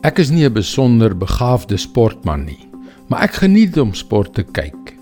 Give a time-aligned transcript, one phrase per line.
[0.00, 2.68] Ek is nie 'n besonder begaafde sportman nie,
[3.08, 4.96] maar ek geniet om sport te kyk.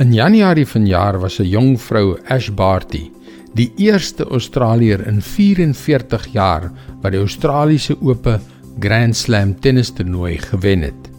[0.00, 3.10] In Januarie vanjaar was 'n jong vrou, Ash Barty,
[3.54, 8.40] die eerste Australiër in 44 jaar wat die Australiese Ope
[8.80, 11.10] Grand Slam tennistoernooi gewen het.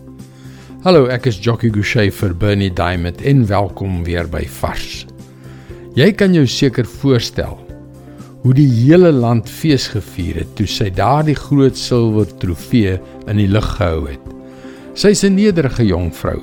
[0.83, 5.05] Hallo, ek is Jockey Gouchee vir Bernie Diamond en welkom weer by Vars.
[5.93, 7.66] Jy kan jou seker voorstel
[8.47, 12.93] hoe die hele land fees gevier het toe sy daardie groot silwer trofee
[13.27, 14.23] in die lug gehou het.
[14.95, 16.39] Sy's 'n nederige jong vrou.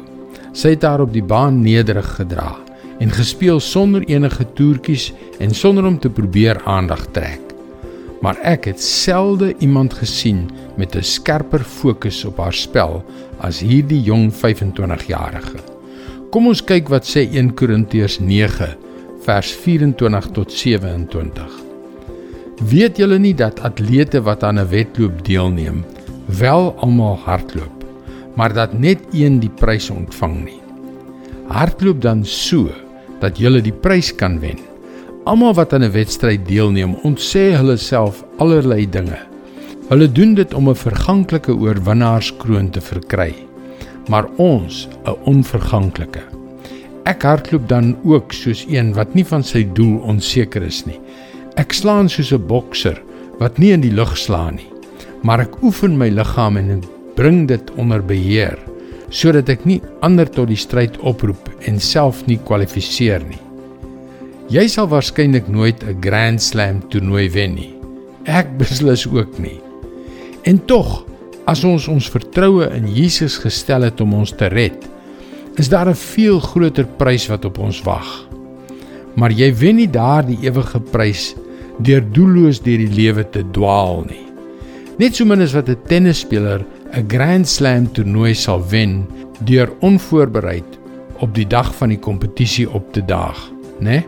[0.52, 2.56] Sy het haar op die baan nederig gedra
[3.00, 7.40] en gespeel sonder enige toertjies en sonder om te probeer aandag trek.
[8.20, 13.04] Maar ek het selde iemand gesien met 'n skerper fokus op haar spel
[13.40, 15.58] as hierdie jong 25-jarige.
[16.30, 18.76] Kom ons kyk wat sê 1 Korintiërs 9
[19.24, 21.63] vers 24 tot 27.
[22.62, 25.84] Weet julle nie dat atlete wat aan 'n wedloop deelneem,
[26.26, 27.84] wel almal hardloop,
[28.36, 30.60] maar dat net een die prys ontvang nie?
[31.48, 32.70] Hardloop dan so
[33.18, 34.58] dat julle die prys kan wen.
[35.24, 39.18] Almal wat aan 'n wedstryd deelneem, ontsê hulle self allerlei dinge.
[39.88, 43.34] Hulle doen dit om 'n verganklike oorwinnaarskroon te verkry,
[44.08, 46.22] maar ons 'n onverganklike.
[47.04, 51.00] Ek hardloop dan ook soos een wat nie van sy doel onseker is nie.
[51.56, 52.98] Ek slaan soos 'n bokser
[53.38, 54.70] wat nie in die lug slaan nie,
[55.22, 56.82] maar ek oefen my liggaam en
[57.14, 58.58] bring dit onder beheer
[59.10, 63.38] sodat ek nie ander tot die stryd oproep en self nie kwalifiseer nie.
[64.50, 67.74] Jy sal waarskynlik nooit 'n Grand Slam toernooi wen nie.
[68.26, 69.60] Ek beslis ook nie.
[70.44, 71.06] En tog,
[71.46, 74.88] as ons ons vertroue in Jesus gestel het om ons te red,
[75.56, 78.28] is daar 'n veel groter prys wat op ons wag.
[79.14, 81.34] Maar jy wen nie daardie ewige prys
[81.78, 84.22] deur doelloos deur die lewe te dwaal nie.
[84.98, 89.06] Net so min as wat 'n tennisspeler 'n Grand Slam toernooi sal wen
[89.44, 90.78] deur onvoorbereid
[91.18, 93.90] op die dag van die kompetisie op te daag, né?
[93.90, 94.04] Nee?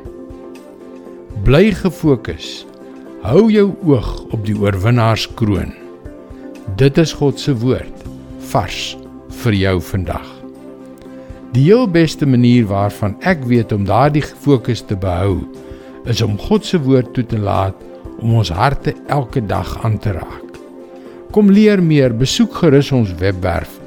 [1.44, 2.66] Bly gefokus.
[3.22, 5.72] Hou jou oog op die oorwinnaarskroon.
[6.76, 8.05] Dit is God se woord
[8.38, 8.97] vars
[9.43, 10.26] vir jou vandag.
[11.53, 15.41] Die heel beste manier waarvan ek weet om daardie fokus te behou,
[16.11, 17.78] is om God se woord toe te laat
[18.21, 20.61] om ons harte elke dag aan te raak.
[21.34, 23.81] Kom leer meer, besoek gerus ons webwerf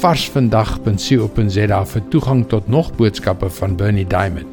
[0.00, 4.48] varsvandag.co.za vir toegang tot nog boodskappe van Bernie Diamond.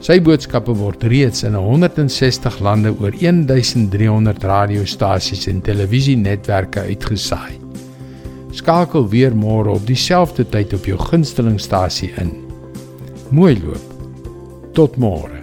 [0.00, 7.56] Sy boodskappe word reeds in 160 lande oor 1300 radiostasies en televisienetwerke uitgesaai.
[8.56, 12.32] Skakel weer môre op dieselfde tyd op jou gunstelingstasie in.
[13.34, 13.92] Mooi loop.
[14.76, 15.35] Tot môre.